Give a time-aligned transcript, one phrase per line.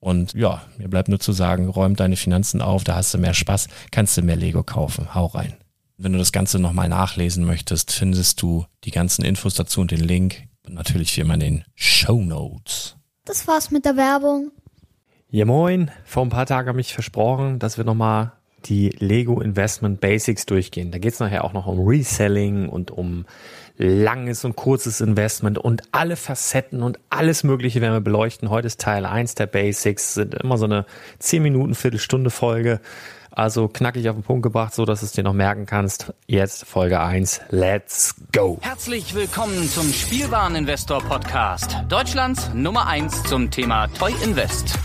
[0.00, 3.34] Und ja, mir bleibt nur zu sagen, räum deine Finanzen auf, da hast du mehr
[3.34, 5.14] Spaß, kannst du mehr Lego kaufen.
[5.14, 5.54] Hau rein.
[5.96, 10.00] Wenn du das Ganze nochmal nachlesen möchtest, findest du die ganzen Infos dazu und den
[10.00, 10.44] Link.
[10.64, 12.96] Und natürlich wie immer in den Show Notes.
[13.24, 14.52] Das war's mit der Werbung.
[15.30, 18.32] Ja moin, vor ein paar Tagen habe ich versprochen, dass wir nochmal
[18.64, 20.90] die Lego Investment Basics durchgehen.
[20.90, 23.26] Da geht's nachher auch noch um Reselling und um
[23.78, 28.50] langes und kurzes Investment und alle Facetten und alles Mögliche werden wir beleuchten.
[28.50, 30.84] Heute ist Teil 1 der Basics, sind immer so eine
[31.20, 32.80] 10 Minuten, Viertelstunde Folge.
[33.30, 36.12] Also knackig auf den Punkt gebracht, so dass du es dir noch merken kannst.
[36.26, 37.40] Jetzt Folge 1.
[37.50, 38.58] Let's go.
[38.62, 41.76] Herzlich willkommen zum Spielwareninvestor Podcast.
[41.88, 44.76] Deutschlands Nummer 1 zum Thema Toy Invest.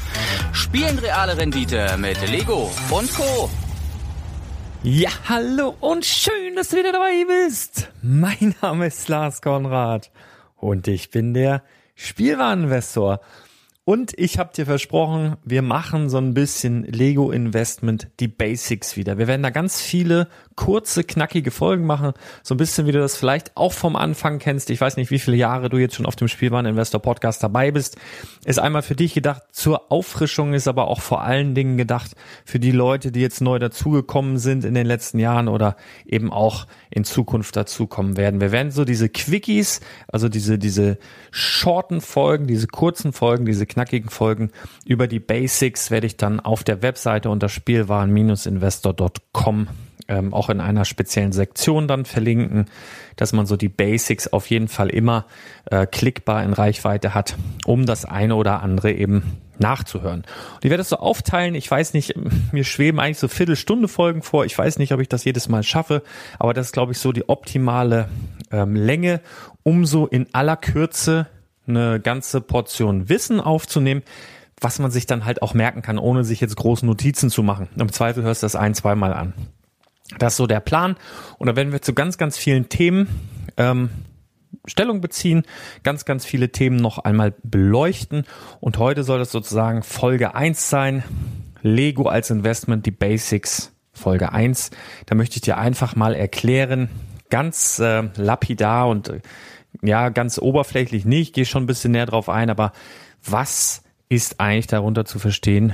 [0.51, 3.49] Spielen reale Rendite mit Lego und Co.
[4.85, 7.89] Ja, hallo und schön, dass du wieder dabei bist.
[8.01, 10.11] Mein Name ist Lars Konrad
[10.57, 11.63] und ich bin der
[11.95, 13.21] Spielwareninvestor.
[13.85, 19.17] Und ich habe dir versprochen, wir machen so ein bisschen Lego Investment, die Basics wieder.
[19.17, 22.13] Wir werden da ganz viele kurze, knackige Folgen machen.
[22.43, 24.69] So ein bisschen, wie du das vielleicht auch vom Anfang kennst.
[24.69, 27.71] Ich weiß nicht, wie viele Jahre du jetzt schon auf dem Spielwaren Investor Podcast dabei
[27.71, 27.97] bist.
[28.45, 32.11] Ist einmal für dich gedacht zur Auffrischung, ist aber auch vor allen Dingen gedacht
[32.45, 35.75] für die Leute, die jetzt neu dazugekommen sind in den letzten Jahren oder
[36.05, 38.39] eben auch in Zukunft dazukommen werden.
[38.39, 40.99] Wir werden so diese Quickies, also diese, diese
[41.31, 44.51] shorten Folgen, diese kurzen Folgen, diese knackigen Folgen
[44.85, 49.67] über die Basics werde ich dann auf der Webseite unter spielwaren-investor.com
[50.07, 52.65] ähm, auch in einer speziellen Sektion dann verlinken,
[53.15, 55.25] dass man so die Basics auf jeden Fall immer
[55.65, 57.35] äh, klickbar in Reichweite hat,
[57.65, 60.23] um das eine oder andere eben nachzuhören.
[60.55, 61.55] Und ich werde es so aufteilen.
[61.55, 62.15] Ich weiß nicht,
[62.51, 64.45] mir schweben eigentlich so Viertelstunde Folgen vor.
[64.45, 66.01] Ich weiß nicht, ob ich das jedes Mal schaffe,
[66.39, 68.09] aber das ist, glaube ich, so die optimale
[68.51, 69.21] ähm, Länge,
[69.63, 71.27] um so in aller Kürze
[71.67, 74.03] eine ganze Portion Wissen aufzunehmen.
[74.61, 77.67] was man sich dann halt auch merken kann, ohne sich jetzt große Notizen zu machen.
[77.77, 79.33] Im Zweifel hörst du das ein, zweimal an.
[80.19, 80.95] Das ist so der Plan.
[81.37, 83.09] Und da werden wir zu ganz, ganz vielen Themen
[83.57, 83.89] ähm,
[84.65, 85.43] Stellung beziehen,
[85.83, 88.23] ganz, ganz viele Themen noch einmal beleuchten.
[88.59, 91.03] Und heute soll das sozusagen Folge eins sein.
[91.61, 94.71] Lego als Investment, die Basics, Folge eins.
[95.05, 96.89] Da möchte ich dir einfach mal erklären,
[97.29, 99.21] ganz äh, lapidar und äh,
[99.81, 102.71] ja, ganz oberflächlich nicht, gehe schon ein bisschen näher drauf ein, aber
[103.23, 105.73] was ist eigentlich darunter zu verstehen?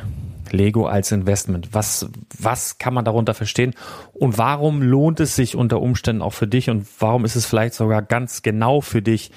[0.52, 1.70] Lego als Investment.
[1.74, 2.10] Was,
[2.40, 3.76] was kann man darunter verstehen?
[4.14, 6.70] Und warum lohnt es sich unter Umständen auch für dich?
[6.70, 9.32] Und warum ist es vielleicht sogar ganz genau für dich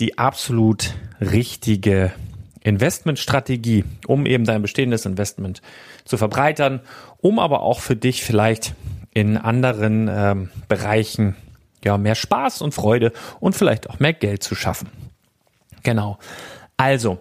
[0.00, 2.12] die absolut richtige
[2.62, 5.62] Investmentstrategie, um eben dein bestehendes Investment
[6.04, 6.80] zu verbreitern,
[7.18, 8.74] um aber auch für dich vielleicht
[9.14, 11.36] in anderen ähm, Bereichen
[11.84, 14.88] ja mehr Spaß und Freude und vielleicht auch mehr Geld zu schaffen.
[15.82, 16.18] Genau.
[16.76, 17.20] Also,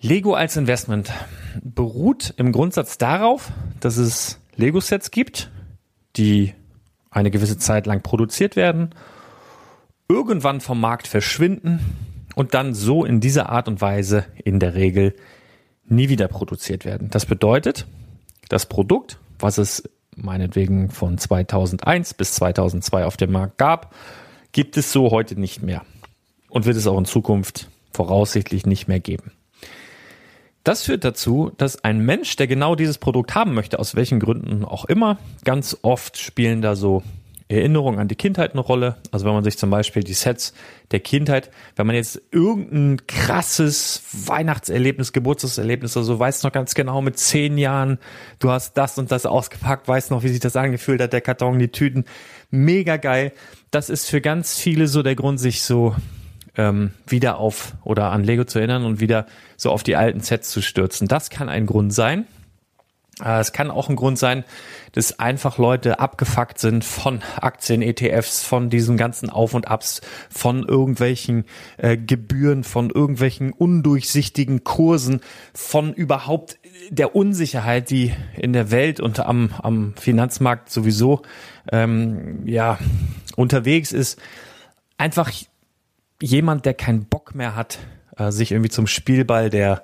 [0.00, 1.12] Lego als Investment
[1.62, 5.50] beruht im Grundsatz darauf, dass es Lego-Sets gibt,
[6.16, 6.54] die
[7.10, 8.90] eine gewisse Zeit lang produziert werden,
[10.08, 11.80] irgendwann vom Markt verschwinden
[12.34, 15.14] und dann so in dieser Art und Weise in der Regel
[15.86, 17.10] nie wieder produziert werden.
[17.10, 17.86] Das bedeutet,
[18.48, 23.94] das Produkt, was es meinetwegen von 2001 bis 2002 auf dem Markt gab,
[24.52, 25.82] gibt es so heute nicht mehr
[26.48, 29.32] und wird es auch in Zukunft voraussichtlich nicht mehr geben.
[30.64, 34.64] Das führt dazu, dass ein Mensch, der genau dieses Produkt haben möchte, aus welchen Gründen
[34.64, 37.02] auch immer, ganz oft spielen da so
[37.52, 38.96] Erinnerungen an die Kindheit eine Rolle.
[39.10, 40.54] Also wenn man sich zum Beispiel die Sets
[40.90, 47.02] der Kindheit, wenn man jetzt irgendein krasses Weihnachtserlebnis, Geburtstagserlebnis oder so, weiß noch ganz genau
[47.02, 47.98] mit zehn Jahren,
[48.38, 51.58] du hast das und das ausgepackt, weißt noch, wie sich das angefühlt hat, der Karton,
[51.58, 52.04] die Tüten,
[52.50, 53.32] mega geil.
[53.70, 55.94] Das ist für ganz viele so der Grund, sich so
[56.56, 59.26] ähm, wieder auf oder an Lego zu erinnern und wieder
[59.56, 61.08] so auf die alten Sets zu stürzen.
[61.08, 62.26] Das kann ein Grund sein.
[63.20, 64.44] Äh, es kann auch ein Grund sein,
[64.92, 70.00] dass einfach Leute abgefuckt sind von Aktien, ETFs, von diesen ganzen Auf und Abs,
[70.30, 71.44] von irgendwelchen
[71.76, 75.20] äh, Gebühren, von irgendwelchen undurchsichtigen Kursen,
[75.54, 76.58] von überhaupt
[76.90, 81.22] der Unsicherheit, die in der Welt und am, am Finanzmarkt sowieso
[81.70, 82.78] ähm, ja
[83.36, 84.20] unterwegs ist.
[84.98, 85.30] Einfach
[86.20, 87.78] jemand, der keinen Bock mehr hat,
[88.16, 89.82] äh, sich irgendwie zum Spielball der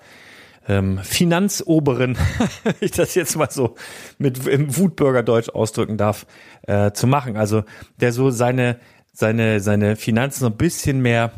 [0.68, 2.16] ähm, Finanzoberen,
[2.80, 3.74] ich das jetzt mal so
[4.18, 6.26] mit im Wutbürgerdeutsch ausdrücken darf,
[6.62, 7.36] äh, zu machen.
[7.36, 7.64] Also
[7.96, 8.78] der so seine
[9.12, 11.32] seine seine Finanzen so ein bisschen mehr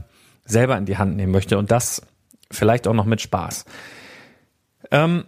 [0.44, 2.02] selber in die Hand nehmen möchte und das
[2.50, 3.64] vielleicht auch noch mit Spaß.
[4.90, 5.24] Ähm,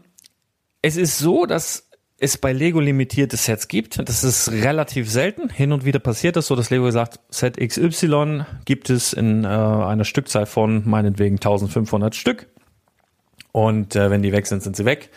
[0.82, 1.88] es ist so, dass
[2.19, 4.08] es bei Lego limitierte Sets gibt.
[4.08, 5.49] Das ist relativ selten.
[5.49, 9.49] Hin und wieder passiert das so, dass Lego sagt, Set XY gibt es in äh,
[9.49, 12.46] einer Stückzahl von meinetwegen 1500 Stück.
[13.52, 15.10] Und äh, wenn die weg sind, sind sie weg.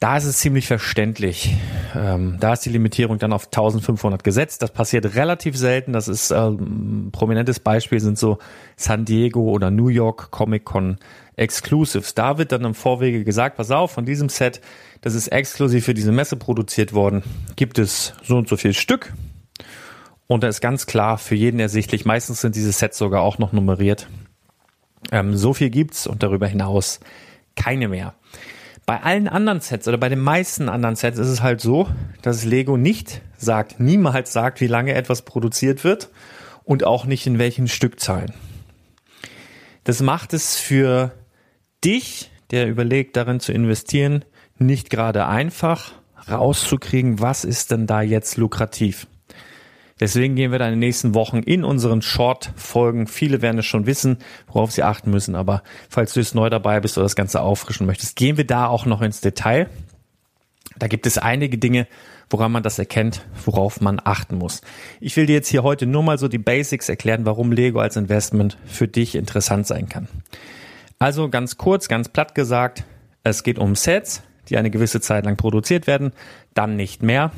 [0.00, 1.56] Da ist es ziemlich verständlich.
[1.94, 4.62] Ähm, da ist die Limitierung dann auf 1500 gesetzt.
[4.62, 5.92] Das passiert relativ selten.
[5.92, 8.38] Das ist äh, ein prominentes Beispiel sind so
[8.76, 10.98] San Diego oder New York Comic Con
[11.36, 12.14] Exclusives.
[12.14, 14.60] Da wird dann im Vorwege gesagt, pass auf, von diesem Set
[15.00, 17.22] das ist exklusiv für diese Messe produziert worden.
[17.56, 19.12] Gibt es so und so viel Stück.
[20.26, 23.52] Und da ist ganz klar für jeden ersichtlich, meistens sind diese Sets sogar auch noch
[23.52, 24.08] nummeriert.
[25.10, 27.00] Ähm, so viel gibt's und darüber hinaus
[27.56, 28.14] keine mehr.
[28.86, 31.88] Bei allen anderen Sets oder bei den meisten anderen Sets ist es halt so,
[32.22, 36.08] dass Lego nicht sagt, niemals sagt, wie lange etwas produziert wird
[36.64, 38.32] und auch nicht in welchen Stückzahlen.
[39.84, 41.12] Das macht es für
[41.84, 44.24] dich, der überlegt, darin zu investieren,
[44.58, 45.92] nicht gerade einfach
[46.30, 49.06] rauszukriegen, was ist denn da jetzt lukrativ.
[50.00, 53.06] Deswegen gehen wir dann in den nächsten Wochen in unseren Short-Folgen.
[53.06, 55.34] Viele werden es schon wissen, worauf sie achten müssen.
[55.34, 58.66] Aber falls du jetzt neu dabei bist oder das Ganze auffrischen möchtest, gehen wir da
[58.66, 59.68] auch noch ins Detail.
[60.78, 61.86] Da gibt es einige Dinge,
[62.30, 64.60] woran man das erkennt, worauf man achten muss.
[65.00, 67.96] Ich will dir jetzt hier heute nur mal so die Basics erklären, warum Lego als
[67.96, 70.08] Investment für dich interessant sein kann.
[70.98, 72.84] Also ganz kurz, ganz platt gesagt,
[73.22, 76.12] es geht um Sets, die eine gewisse Zeit lang produziert werden,
[76.54, 77.32] dann nicht mehr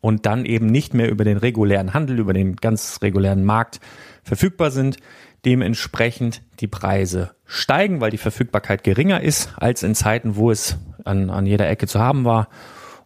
[0.00, 3.80] und dann eben nicht mehr über den regulären Handel, über den ganz regulären Markt
[4.22, 4.98] verfügbar sind.
[5.44, 11.30] Dementsprechend die Preise steigen, weil die Verfügbarkeit geringer ist als in Zeiten, wo es an,
[11.30, 12.48] an jeder Ecke zu haben war.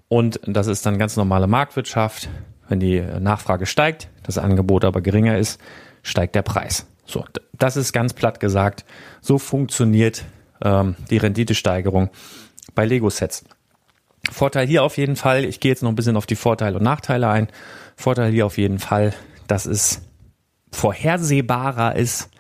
[0.09, 2.29] Und das ist dann ganz normale Marktwirtschaft.
[2.69, 5.61] Wenn die Nachfrage steigt, das Angebot aber geringer ist,
[6.03, 6.87] steigt der Preis.
[7.05, 8.85] So, das ist ganz platt gesagt.
[9.21, 10.25] So funktioniert
[10.63, 12.11] ähm, die Renditesteigerung
[12.75, 13.45] bei Lego-Sets.
[14.31, 16.85] Vorteil hier auf jeden Fall, ich gehe jetzt noch ein bisschen auf die Vorteile und
[16.85, 17.49] Nachteile ein.
[17.97, 19.15] Vorteil hier auf jeden Fall,
[19.49, 20.03] dass es
[20.71, 22.31] vorhersehbarer ist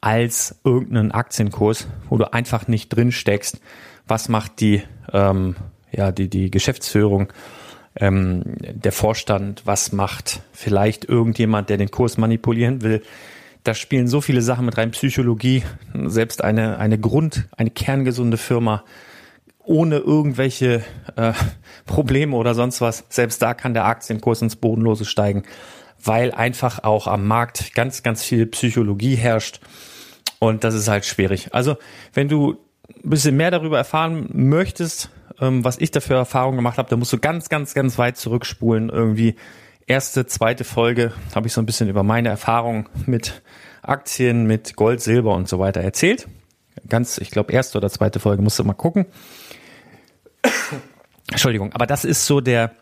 [0.00, 3.60] als irgendeinen Aktienkurs, wo du einfach nicht drin steckst.
[4.06, 4.82] Was macht die,
[5.12, 5.56] ähm,
[5.92, 7.32] ja, die, die Geschäftsführung,
[7.96, 13.02] ähm, der Vorstand, was macht vielleicht irgendjemand, der den Kurs manipulieren will?
[13.64, 15.62] Da spielen so viele Sachen mit rein, Psychologie,
[16.06, 18.84] selbst eine, eine Grund, eine kerngesunde Firma
[19.68, 20.82] ohne irgendwelche
[21.16, 21.32] äh,
[21.86, 23.04] Probleme oder sonst was.
[23.10, 25.44] Selbst da kann der Aktienkurs ins Bodenlose steigen,
[26.02, 29.60] weil einfach auch am Markt ganz, ganz viel Psychologie herrscht.
[30.38, 31.52] Und das ist halt schwierig.
[31.52, 31.76] Also,
[32.14, 32.58] wenn du
[33.04, 35.10] ein bisschen mehr darüber erfahren möchtest,
[35.40, 38.88] ähm, was ich dafür Erfahrungen gemacht habe, dann musst du ganz, ganz, ganz weit zurückspulen.
[38.88, 39.36] Irgendwie
[39.86, 43.42] erste, zweite Folge habe ich so ein bisschen über meine Erfahrungen mit
[43.82, 46.26] Aktien, mit Gold, Silber und so weiter erzählt.
[46.88, 49.06] Ganz, ich glaube, erste oder zweite Folge musst du mal gucken.
[51.30, 52.72] Entschuldigung, aber das ist so der,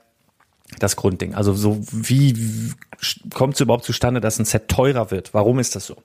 [0.79, 1.35] das Grundding.
[1.35, 2.73] Also so wie
[3.35, 5.35] kommt es überhaupt zustande, dass ein Set teurer wird?
[5.35, 5.97] Warum ist das so?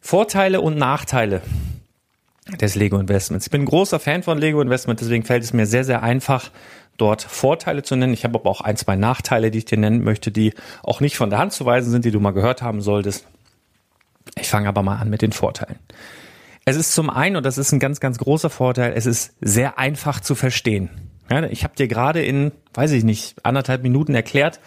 [0.00, 1.42] Vorteile und Nachteile
[2.60, 3.46] des Lego Investments.
[3.46, 6.50] Ich bin ein großer Fan von Lego Investment, deswegen fällt es mir sehr, sehr einfach,
[6.96, 8.12] dort Vorteile zu nennen.
[8.12, 11.16] Ich habe aber auch ein, zwei Nachteile, die ich dir nennen möchte, die auch nicht
[11.16, 13.26] von der Hand zu weisen sind, die du mal gehört haben solltest.
[14.38, 15.78] Ich fange aber mal an mit den Vorteilen.
[16.68, 19.78] Es ist zum einen, und das ist ein ganz, ganz großer Vorteil, es ist sehr
[19.78, 20.90] einfach zu verstehen.
[21.30, 24.60] Ja, ich habe dir gerade in, weiß ich nicht, anderthalb Minuten erklärt,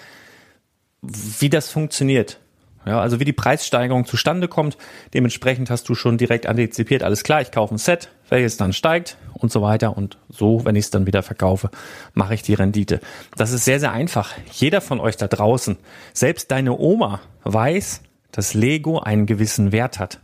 [1.03, 2.39] wie das funktioniert.
[2.87, 4.79] Ja, also wie die Preissteigerung zustande kommt.
[5.13, 9.17] Dementsprechend hast du schon direkt antizipiert, alles klar, ich kaufe ein Set, welches dann steigt
[9.35, 9.95] und so weiter.
[9.95, 11.69] Und so, wenn ich es dann wieder verkaufe,
[12.15, 12.99] mache ich die Rendite.
[13.35, 14.33] Das ist sehr, sehr einfach.
[14.51, 15.77] Jeder von euch da draußen,
[16.13, 20.19] selbst deine Oma weiß, dass Lego einen gewissen Wert hat.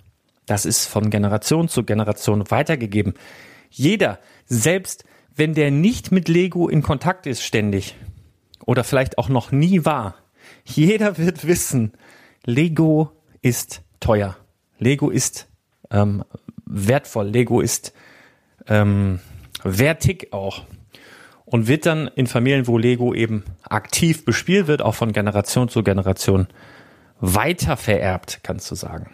[0.47, 3.13] Das ist von Generation zu Generation weitergegeben.
[3.69, 5.03] Jeder, selbst
[5.35, 7.95] wenn der nicht mit Lego in Kontakt ist ständig
[8.65, 10.15] oder vielleicht auch noch nie war,
[10.63, 11.91] jeder wird wissen,
[12.45, 13.11] Lego
[13.41, 14.37] ist teuer.
[14.79, 15.47] Lego ist
[15.91, 16.23] ähm,
[16.65, 17.27] wertvoll.
[17.27, 17.93] Lego ist
[18.67, 19.19] ähm,
[19.63, 20.63] wertig auch.
[21.45, 25.83] Und wird dann in Familien, wo Lego eben aktiv bespielt wird, auch von Generation zu
[25.83, 26.47] Generation
[27.19, 29.09] weiter vererbt, kannst du sagen.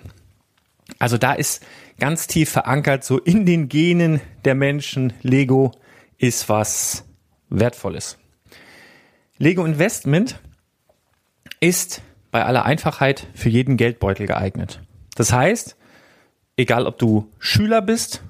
[1.00, 1.66] Also da ist
[2.00, 5.72] ganz tief verankert, so in den Genen der Menschen, Lego
[6.18, 7.06] ist was
[7.50, 8.18] Wertvolles.
[9.38, 10.40] Lego Investment
[11.60, 14.82] ist bei aller Einfachheit für jeden Geldbeutel geeignet.
[15.16, 15.78] Das heißt,
[16.58, 18.24] egal ob du Schüler bist,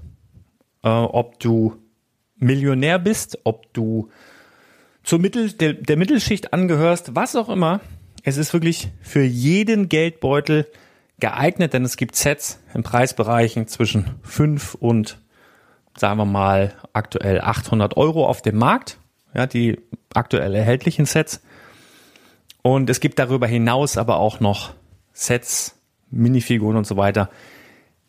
[0.83, 1.77] äh, ob du
[2.35, 4.09] Millionär bist, ob du
[5.03, 7.81] zur Mittel, der, der Mittelschicht angehörst, was auch immer,
[8.23, 10.67] es ist wirklich für jeden Geldbeutel
[11.23, 15.19] geeignet, denn es gibt Sets in Preisbereichen zwischen 5 und
[15.95, 18.97] sagen wir mal aktuell 800 Euro auf dem Markt,
[19.33, 19.79] ja, die
[20.13, 21.41] aktuell erhältlichen Sets.
[22.61, 24.73] Und es gibt darüber hinaus aber auch noch
[25.13, 25.79] Sets,
[26.11, 27.29] Minifiguren und so weiter,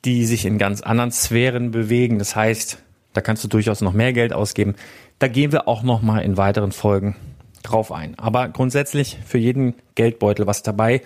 [0.04, 2.18] die sich in ganz anderen Sphären bewegen.
[2.18, 2.78] Das heißt,
[3.12, 4.74] da kannst du durchaus noch mehr Geld ausgeben.
[5.20, 7.14] Da gehen wir auch noch mal in weiteren Folgen
[7.62, 8.18] drauf ein.
[8.18, 11.02] Aber grundsätzlich für jeden Geldbeutel was dabei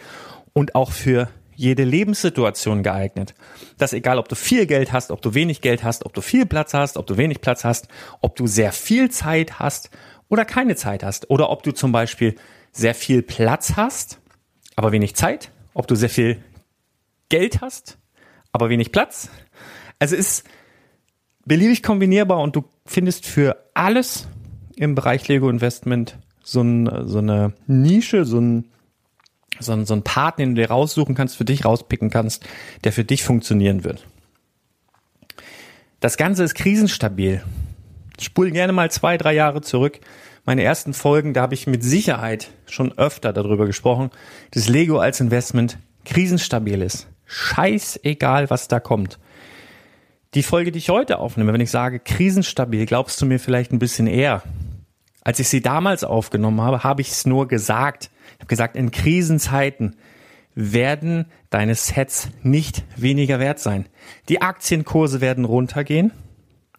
[0.55, 3.35] und auch für jede Lebenssituation geeignet.
[3.79, 6.47] Dass egal, ob du viel Geld hast, ob du wenig Geld hast, ob du viel
[6.47, 7.88] Platz hast, ob du wenig Platz hast,
[8.21, 9.91] ob du sehr viel Zeit hast
[10.29, 12.37] oder keine Zeit hast oder ob du zum Beispiel
[12.71, 14.21] sehr viel Platz hast,
[14.77, 16.38] aber wenig Zeit, ob du sehr viel
[17.29, 17.99] Geld hast,
[18.53, 19.29] aber wenig Platz.
[19.99, 20.45] Also ist
[21.45, 24.29] beliebig kombinierbar und du findest für alles
[24.77, 28.71] im Bereich Lego Investment so, ein, so eine Nische, so ein
[29.61, 32.47] so ein, so ein Part, den du dir raussuchen kannst, für dich rauspicken kannst,
[32.85, 34.07] der für dich funktionieren wird.
[36.00, 37.43] Das Ganze ist krisenstabil.
[38.21, 40.00] Spul gerne mal zwei, drei Jahre zurück.
[40.45, 44.11] Meine ersten Folgen, da habe ich mit Sicherheit schon öfter darüber gesprochen,
[44.53, 47.09] dass Lego als Investment krisenstabil ist.
[47.27, 49.19] Scheißegal, was da kommt.
[50.35, 53.79] Die Folge, die ich heute aufnehme, wenn ich sage krisenstabil, glaubst du mir vielleicht ein
[53.79, 54.43] bisschen eher.
[55.28, 58.08] Als ich sie damals aufgenommen habe, habe ich es nur gesagt.
[58.32, 59.97] Ich habe gesagt, in Krisenzeiten
[60.54, 63.90] werden deine Sets nicht weniger wert sein.
[64.30, 66.12] Die Aktienkurse werden runtergehen.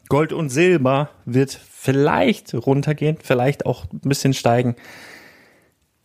[0.07, 4.75] Gold und Silber wird vielleicht runtergehen, vielleicht auch ein bisschen steigen.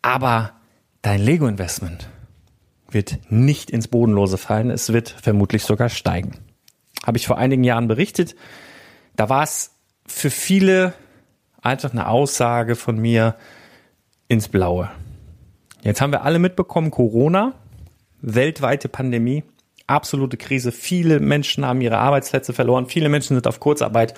[0.03, 0.53] Aber
[1.01, 2.11] dein Lego-Investment
[2.91, 4.69] wird nicht ins Bodenlose fallen.
[4.69, 6.33] Es wird vermutlich sogar steigen.
[7.07, 8.37] Habe ich vor einigen Jahren berichtet.
[9.17, 9.71] Da war es
[10.07, 10.93] für viele
[11.65, 13.37] einfach eine Aussage von mir
[14.29, 14.91] ins Blaue.
[15.83, 17.55] Jetzt haben wir alle mitbekommen, Corona,
[18.21, 19.45] weltweite Pandemie,
[19.87, 20.73] absolute Krise.
[20.73, 22.87] Viele Menschen haben ihre Arbeitsplätze verloren.
[22.87, 24.15] Viele Menschen sind auf Kurzarbeit.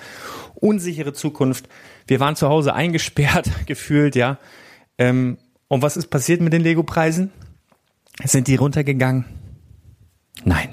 [0.55, 1.67] Unsichere Zukunft.
[2.07, 4.37] Wir waren zu Hause eingesperrt, gefühlt, ja.
[4.97, 5.37] Ähm,
[5.67, 7.31] und was ist passiert mit den Lego-Preisen?
[8.23, 9.25] Sind die runtergegangen?
[10.43, 10.69] Nein.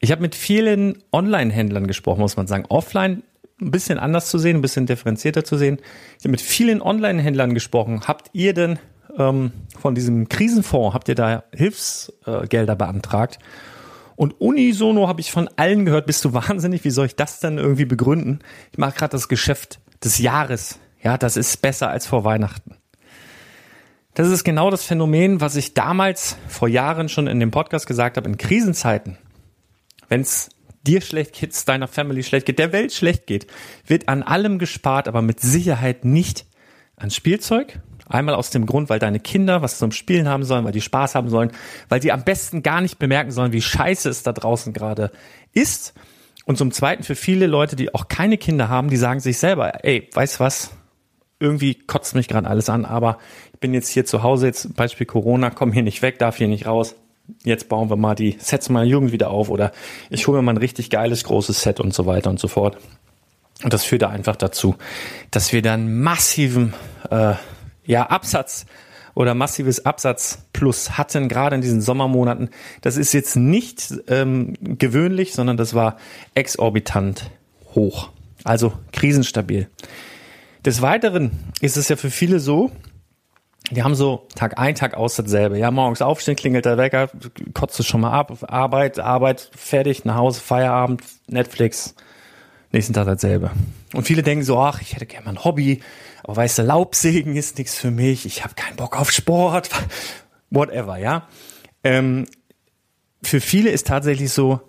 [0.00, 2.64] Ich habe mit vielen Online-Händlern gesprochen, muss man sagen.
[2.68, 3.24] Offline
[3.60, 5.78] ein bisschen anders zu sehen, ein bisschen differenzierter zu sehen.
[6.18, 8.02] Ich habe mit vielen Online-Händlern gesprochen.
[8.06, 8.78] Habt ihr denn
[9.18, 13.38] ähm, von diesem Krisenfonds, habt ihr da Hilfsgelder beantragt?
[14.16, 17.58] Und unisono habe ich von allen gehört, bist du wahnsinnig, wie soll ich das denn
[17.58, 18.40] irgendwie begründen?
[18.72, 20.78] Ich mache gerade das Geschäft des Jahres.
[21.02, 22.76] Ja, das ist besser als vor Weihnachten.
[24.14, 28.16] Das ist genau das Phänomen, was ich damals vor Jahren schon in dem Podcast gesagt
[28.16, 29.16] habe, in Krisenzeiten,
[30.08, 30.48] wenn es
[30.86, 33.46] dir schlecht geht, deiner Family schlecht geht, der Welt schlecht geht,
[33.86, 36.46] wird an allem gespart, aber mit Sicherheit nicht
[36.96, 37.80] an Spielzeug.
[38.08, 41.14] Einmal aus dem Grund, weil deine Kinder was zum Spielen haben sollen, weil die Spaß
[41.14, 41.52] haben sollen,
[41.90, 45.12] weil die am besten gar nicht bemerken sollen, wie scheiße es da draußen gerade
[45.52, 45.92] ist.
[46.46, 49.84] Und zum Zweiten für viele Leute, die auch keine Kinder haben, die sagen sich selber,
[49.84, 50.70] ey, weißt was,
[51.38, 53.18] irgendwie kotzt mich gerade alles an, aber
[53.52, 56.48] ich bin jetzt hier zu Hause, jetzt Beispiel Corona, komm hier nicht weg, darf hier
[56.48, 56.96] nicht raus.
[57.44, 59.72] Jetzt bauen wir mal die Sets meiner Jugend wieder auf oder
[60.10, 62.78] ich hole mir mal ein richtig geiles großes Set und so weiter und so fort.
[63.62, 64.76] Und das führt da einfach dazu,
[65.30, 66.74] dass wir dann massiven
[67.10, 67.34] äh,
[67.84, 68.66] ja, Absatz
[69.14, 72.50] oder massives Absatz plus hatten, gerade in diesen Sommermonaten.
[72.82, 75.96] Das ist jetzt nicht ähm, gewöhnlich, sondern das war
[76.34, 77.30] exorbitant
[77.74, 78.10] hoch.
[78.44, 79.68] Also krisenstabil.
[80.64, 82.70] Des Weiteren ist es ja für viele so,
[83.70, 85.58] die haben so Tag ein, Tag aus dasselbe.
[85.58, 87.10] Ja, morgens aufstehen, klingelt der Wecker,
[87.54, 91.94] kotzt es schon mal ab, Arbeit, Arbeit, fertig, nach Hause, Feierabend, Netflix,
[92.72, 93.50] nächsten Tag dasselbe.
[93.94, 95.80] Und viele denken so, ach, ich hätte gerne mal ein Hobby,
[96.24, 99.70] aber weißt du, Laubsägen ist nichts für mich, ich habe keinen Bock auf Sport,
[100.50, 101.28] whatever, ja.
[101.84, 102.26] Ähm,
[103.22, 104.60] für viele ist tatsächlich so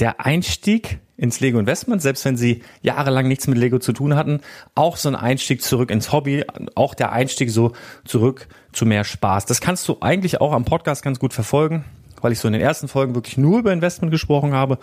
[0.00, 4.40] der Einstieg ins Lego Investment, selbst wenn sie jahrelang nichts mit Lego zu tun hatten,
[4.76, 6.44] auch so ein Einstieg zurück ins Hobby,
[6.76, 7.72] auch der Einstieg so
[8.04, 9.44] zurück zu mehr Spaß.
[9.44, 11.84] Das kannst du eigentlich auch am Podcast ganz gut verfolgen,
[12.22, 14.78] weil ich so in den ersten Folgen wirklich nur über Investment gesprochen habe.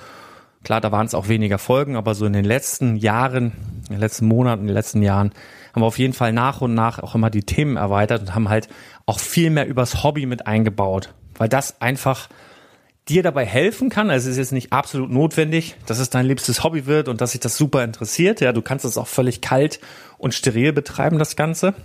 [0.65, 3.53] Klar, da waren es auch weniger Folgen, aber so in den letzten Jahren,
[3.87, 5.31] in den letzten Monaten, in den letzten Jahren
[5.73, 8.49] haben wir auf jeden Fall nach und nach auch immer die Themen erweitert und haben
[8.49, 8.67] halt
[9.05, 12.27] auch viel mehr übers Hobby mit eingebaut, weil das einfach
[13.07, 14.09] dir dabei helfen kann.
[14.09, 17.31] Also es ist jetzt nicht absolut notwendig, dass es dein liebstes Hobby wird und dass
[17.31, 18.41] sich das super interessiert.
[18.41, 19.79] Ja, du kannst es auch völlig kalt
[20.17, 21.75] und steril betreiben, das Ganze.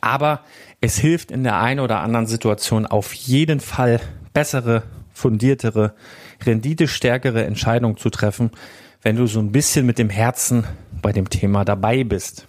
[0.00, 0.40] Aber
[0.80, 4.00] es hilft in der einen oder anderen Situation auf jeden Fall
[4.34, 5.94] bessere, fundiertere,
[6.44, 8.50] renditestärkere Entscheidungen zu treffen,
[9.02, 10.64] wenn du so ein bisschen mit dem Herzen
[11.00, 12.46] bei dem Thema dabei bist.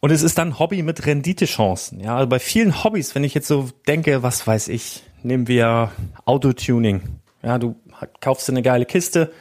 [0.00, 2.00] Und es ist dann Hobby mit Renditechancen.
[2.00, 5.90] Ja, also bei vielen Hobbys, wenn ich jetzt so denke, was weiß ich, nehmen wir
[6.24, 7.02] Autotuning.
[7.42, 7.76] Ja, du
[8.20, 9.32] kaufst dir eine geile Kiste,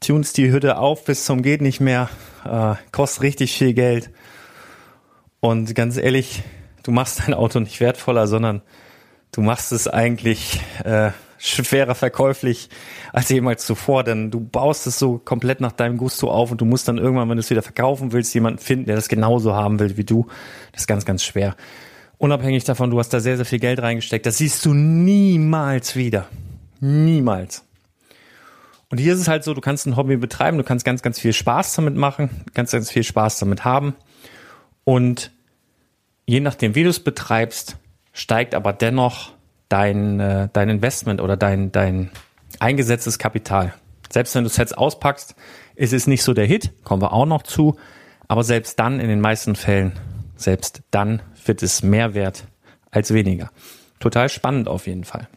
[0.00, 2.08] tunst die Hütte auf bis zum geht nicht mehr,
[2.44, 4.10] äh, kostet richtig viel Geld.
[5.40, 6.42] Und ganz ehrlich,
[6.82, 8.62] du machst dein Auto nicht wertvoller, sondern
[9.32, 12.68] du machst es eigentlich äh, schwerer verkäuflich
[13.12, 16.64] als jemals zuvor, denn du baust es so komplett nach deinem Gusto auf und du
[16.64, 19.78] musst dann irgendwann, wenn du es wieder verkaufen willst, jemanden finden, der das genauso haben
[19.78, 20.26] will wie du.
[20.72, 21.54] Das ist ganz, ganz schwer.
[22.18, 24.26] Unabhängig davon, du hast da sehr, sehr viel Geld reingesteckt.
[24.26, 26.26] Das siehst du niemals wieder.
[26.80, 27.64] Niemals.
[28.90, 31.18] Und hier ist es halt so, du kannst ein Hobby betreiben, du kannst ganz, ganz
[31.20, 33.94] viel Spaß damit machen, ganz, ganz viel Spaß damit haben.
[34.84, 35.30] Und
[36.26, 37.76] je nachdem, wie du es betreibst,
[38.12, 39.32] steigt aber dennoch
[39.68, 42.10] dein, äh, dein Investment oder dein, dein
[42.58, 43.74] eingesetztes Kapital.
[44.10, 45.34] Selbst wenn du Sets auspackst,
[45.76, 47.76] ist es nicht so der Hit, kommen wir auch noch zu.
[48.26, 49.92] Aber selbst dann, in den meisten Fällen,
[50.38, 52.46] selbst dann wird es mehr wert
[52.90, 53.50] als weniger.
[54.00, 55.28] Total spannend auf jeden Fall.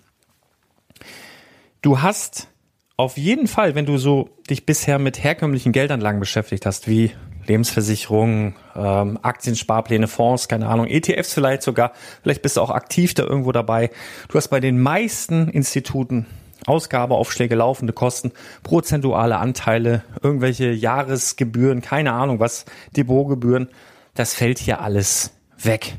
[1.81, 2.47] Du hast
[2.95, 7.11] auf jeden Fall, wenn du so dich bisher mit herkömmlichen Geldanlagen beschäftigt hast, wie
[7.47, 13.23] Lebensversicherungen, ähm, Aktiensparpläne, Fonds, keine Ahnung, ETFs vielleicht sogar, vielleicht bist du auch aktiv da
[13.23, 13.89] irgendwo dabei.
[14.29, 16.27] Du hast bei den meisten Instituten
[16.67, 23.69] Ausgabeaufschläge, laufende Kosten, prozentuale Anteile, irgendwelche Jahresgebühren, keine Ahnung was, Depotgebühren.
[24.13, 25.95] Das fällt hier alles weg.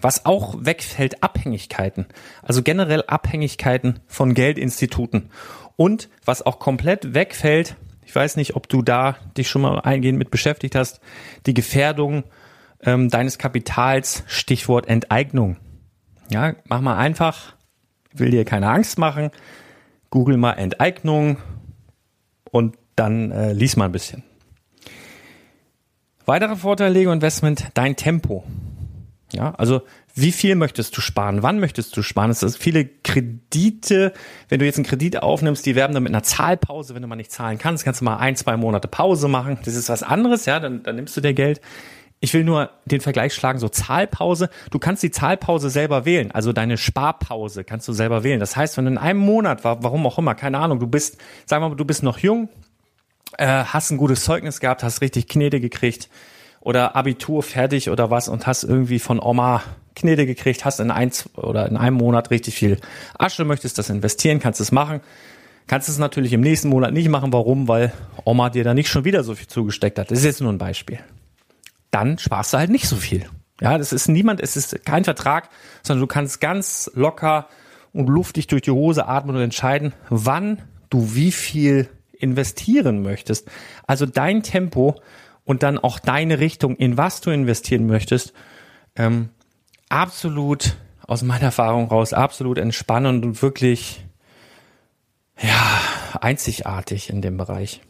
[0.00, 2.06] Was auch wegfällt, Abhängigkeiten.
[2.42, 5.30] Also generell Abhängigkeiten von Geldinstituten.
[5.76, 10.18] Und was auch komplett wegfällt, ich weiß nicht, ob du da dich schon mal eingehend
[10.18, 11.00] mit beschäftigt hast,
[11.46, 12.24] die Gefährdung
[12.82, 15.56] ähm, deines Kapitals, Stichwort Enteignung.
[16.30, 17.54] Ja, mach mal einfach,
[18.12, 19.30] will dir keine Angst machen,
[20.10, 21.36] google mal Enteignung
[22.50, 24.24] und dann äh, lies mal ein bisschen.
[26.24, 28.44] Weiterer Vorteil Lego Investment, dein Tempo.
[29.32, 29.82] Ja, also
[30.14, 31.42] wie viel möchtest du sparen?
[31.42, 32.30] Wann möchtest du sparen?
[32.30, 34.12] Es ist viele Kredite.
[34.48, 36.94] Wenn du jetzt einen Kredit aufnimmst, die werben dann mit einer Zahlpause.
[36.94, 39.58] Wenn du mal nicht zahlen kannst, kannst du mal ein, zwei Monate Pause machen.
[39.64, 40.60] Das ist was anderes, ja.
[40.60, 41.60] Dann, dann nimmst du dir Geld.
[42.22, 44.48] ich will nur den Vergleich schlagen, so Zahlpause.
[44.70, 48.38] Du kannst die Zahlpause selber wählen, also deine Sparpause kannst du selber wählen.
[48.38, 51.64] Das heißt, wenn du in einem Monat, warum auch immer, keine Ahnung, du bist, sagen
[51.64, 52.48] wir mal, du bist noch jung,
[53.38, 56.08] äh, hast ein gutes Zeugnis gehabt, hast richtig Knete gekriegt
[56.60, 59.62] oder Abitur fertig oder was und hast irgendwie von Oma
[59.94, 62.78] Knete gekriegt, hast in eins oder in einem Monat richtig viel
[63.18, 65.00] Asche, möchtest das investieren, kannst es machen.
[65.68, 67.32] Kannst es natürlich im nächsten Monat nicht machen.
[67.32, 67.68] Warum?
[67.68, 67.92] Weil
[68.24, 70.10] Oma dir da nicht schon wieder so viel zugesteckt hat.
[70.10, 70.98] Das ist jetzt nur ein Beispiel
[71.92, 73.26] dann sparst du halt nicht so viel.
[73.60, 75.50] Ja, das ist niemand, es ist kein Vertrag,
[75.84, 77.46] sondern du kannst ganz locker
[77.92, 81.88] und luftig durch die Hose atmen und entscheiden, wann du wie viel
[82.22, 83.50] investieren möchtest.
[83.86, 85.00] Also dein Tempo
[85.44, 88.32] und dann auch deine Richtung, in was du investieren möchtest,
[88.96, 89.30] ähm,
[89.88, 94.04] absolut aus meiner Erfahrung raus, absolut entspannend und wirklich,
[95.40, 95.80] ja,
[96.20, 97.80] einzigartig in dem Bereich.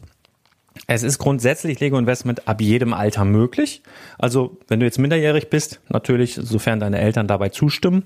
[0.87, 3.83] Es ist grundsätzlich Lego Investment ab jedem Alter möglich.
[4.17, 8.03] Also wenn du jetzt minderjährig bist, natürlich, sofern deine Eltern dabei zustimmen.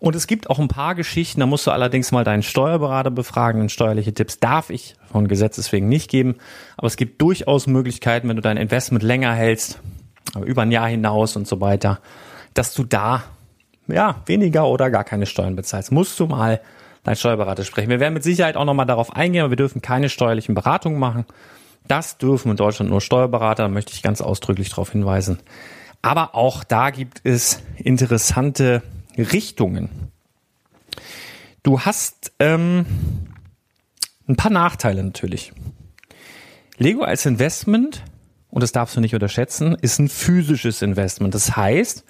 [0.00, 3.60] Und es gibt auch ein paar Geschichten, da musst du allerdings mal deinen Steuerberater befragen.
[3.60, 6.34] Denn steuerliche Tipps darf ich von Gesetzes wegen nicht geben.
[6.76, 9.78] Aber es gibt durchaus Möglichkeiten, wenn du dein Investment länger hältst,
[10.44, 12.00] über ein Jahr hinaus und so weiter,
[12.52, 13.22] dass du da
[13.86, 15.92] ja weniger oder gar keine Steuern bezahlst.
[15.92, 16.60] Musst du mal
[17.04, 17.90] deinen Steuerberater sprechen.
[17.90, 21.26] Wir werden mit Sicherheit auch nochmal darauf eingehen, aber wir dürfen keine steuerlichen Beratungen machen.
[21.86, 25.38] Das dürfen in Deutschland nur Steuerberater, da möchte ich ganz ausdrücklich darauf hinweisen.
[26.02, 28.82] Aber auch da gibt es interessante
[29.16, 29.90] Richtungen.
[31.62, 32.84] Du hast ähm,
[34.28, 35.52] ein paar Nachteile natürlich.
[36.76, 38.02] Lego als Investment,
[38.48, 41.34] und das darfst du nicht unterschätzen, ist ein physisches Investment.
[41.34, 42.04] Das heißt,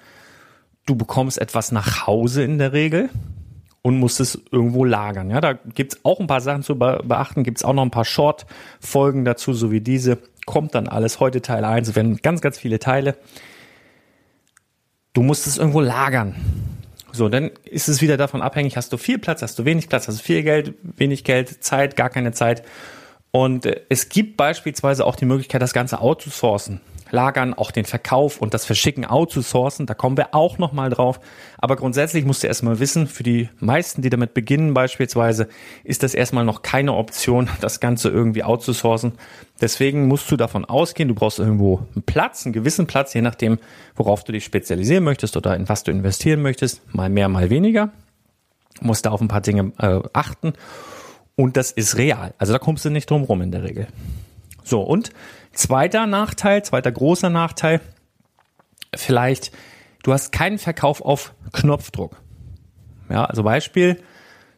[0.85, 3.09] du bekommst etwas nach Hause in der Regel
[3.81, 5.29] und muss es irgendwo lagern.
[5.29, 9.25] Ja, da gibt's auch ein paar Sachen zu beachten, gibt's auch noch ein paar Short-Folgen
[9.25, 10.17] dazu, so wie diese.
[10.45, 13.15] Kommt dann alles heute Teil 1, es werden ganz, ganz viele Teile.
[15.13, 16.35] Du musst es irgendwo lagern.
[17.15, 20.07] So, dann ist es wieder davon abhängig, hast du viel Platz, hast du wenig Platz,
[20.07, 22.63] hast du viel Geld, wenig Geld, Zeit, gar keine Zeit.
[23.31, 26.81] Und äh, es gibt beispielsweise auch die Möglichkeit, das Ganze outzusourcen.
[27.11, 29.85] Lagern, auch den Verkauf und das Verschicken outzusourcen.
[29.85, 31.19] Da kommen wir auch nochmal drauf.
[31.57, 35.47] Aber grundsätzlich musst du erstmal wissen, für die meisten, die damit beginnen beispielsweise,
[35.83, 39.13] ist das erstmal noch keine Option, das Ganze irgendwie outzusourcen.
[39.61, 43.59] Deswegen musst du davon ausgehen, du brauchst irgendwo einen Platz, einen gewissen Platz, je nachdem,
[43.95, 46.81] worauf du dich spezialisieren möchtest oder in was du investieren möchtest.
[46.93, 47.91] Mal mehr, mal weniger.
[48.79, 50.53] Du musst da auf ein paar Dinge äh, achten.
[51.35, 52.33] Und das ist real.
[52.37, 53.87] Also da kommst du nicht drum rum in der Regel.
[54.63, 55.11] So, und
[55.55, 57.79] Zweiter Nachteil, zweiter großer Nachteil,
[58.93, 59.51] vielleicht,
[60.03, 62.21] du hast keinen Verkauf auf Knopfdruck.
[63.09, 64.01] Ja, also Beispiel,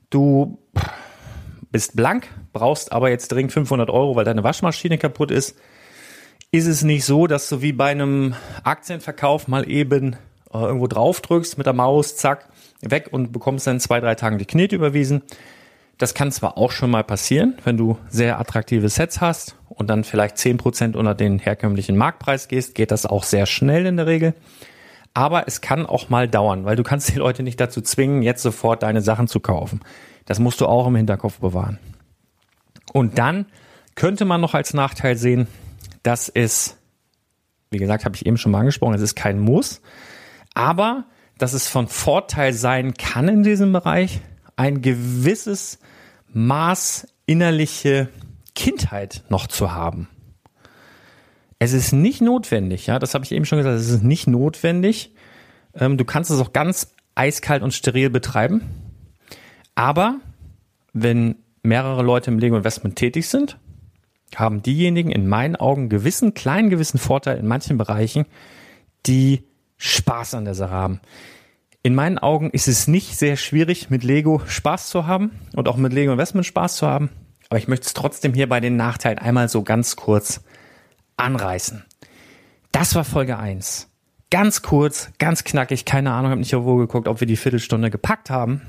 [0.09, 0.57] du
[1.71, 5.55] bist blank, brauchst aber jetzt dringend 500 Euro, weil deine Waschmaschine kaputt ist.
[6.51, 8.33] Ist es nicht so, dass du wie bei einem
[8.63, 10.13] Aktienverkauf mal eben
[10.51, 12.49] äh, irgendwo drauf drückst mit der Maus, zack,
[12.81, 15.21] weg und bekommst dann zwei, drei Tagen die Knete überwiesen.
[15.97, 20.03] Das kann zwar auch schon mal passieren, wenn du sehr attraktive Sets hast und dann
[20.03, 24.05] vielleicht zehn Prozent unter den herkömmlichen Marktpreis gehst, geht das auch sehr schnell in der
[24.05, 24.35] Regel.
[25.15, 28.43] Aber es kann auch mal dauern, weil du kannst die Leute nicht dazu zwingen, jetzt
[28.43, 29.81] sofort deine Sachen zu kaufen.
[30.25, 31.79] Das musst du auch im Hinterkopf bewahren.
[32.93, 33.47] Und dann
[33.95, 35.47] könnte man noch als Nachteil sehen,
[36.03, 36.77] dass es,
[37.71, 39.81] wie gesagt, habe ich eben schon mal angesprochen, es ist kein Muss,
[40.53, 41.05] aber
[41.39, 44.21] dass es von Vorteil sein kann in diesem Bereich,
[44.57, 45.79] ein gewisses
[46.33, 48.09] Maß innerliche
[48.55, 50.09] Kindheit noch zu haben.
[51.59, 55.13] Es ist nicht notwendig, ja, das habe ich eben schon gesagt, es ist nicht notwendig.
[55.73, 58.61] Ähm, du kannst es auch ganz eiskalt und steril betreiben.
[59.73, 60.19] Aber
[60.93, 63.57] wenn mehrere Leute im Lego Investment tätig sind,
[64.35, 68.25] haben diejenigen in meinen Augen gewissen, kleinen gewissen Vorteil in manchen Bereichen,
[69.05, 69.43] die
[69.77, 70.99] Spaß an der Sache haben.
[71.87, 75.77] In meinen Augen ist es nicht sehr schwierig, mit Lego Spaß zu haben und auch
[75.77, 77.09] mit Lego Investment Spaß zu haben.
[77.47, 80.43] Aber ich möchte es trotzdem hier bei den Nachteilen einmal so ganz kurz
[81.15, 81.85] anreißen.
[82.73, 83.89] Das war Folge 1.
[84.29, 88.29] Ganz kurz, ganz knackig, keine Ahnung, habe nicht irgendwo geguckt, ob wir die Viertelstunde gepackt
[88.29, 88.63] haben.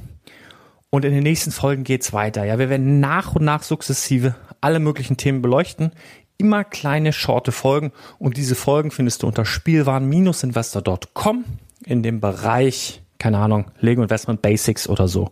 [0.88, 2.44] Und in den nächsten Folgen geht's weiter.
[2.44, 5.90] Ja, wir werden nach und nach sukzessive alle möglichen Themen beleuchten.
[6.36, 7.90] Immer kleine, shorte Folgen.
[8.20, 11.44] Und diese Folgen findest du unter spielwaren-investor.com
[11.84, 15.30] in dem Bereich keine Ahnung, Lego Investment Basics oder so.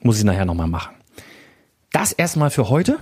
[0.00, 0.94] Muss ich nachher nochmal machen.
[1.92, 2.98] Das erstmal für heute.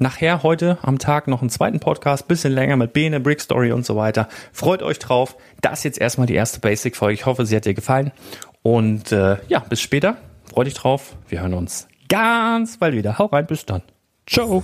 [0.00, 3.84] Nachher heute am Tag noch einen zweiten Podcast, bisschen länger mit Bene, Brick Story und
[3.84, 4.28] so weiter.
[4.52, 5.36] Freut euch drauf.
[5.60, 7.14] Das ist jetzt erstmal die erste Basic-Folge.
[7.14, 8.12] Ich hoffe, sie hat dir gefallen.
[8.62, 10.16] Und äh, ja, bis später.
[10.44, 11.16] Freut dich drauf.
[11.28, 13.18] Wir hören uns ganz bald wieder.
[13.18, 13.82] Hau rein, bis dann.
[14.26, 14.62] Ciao.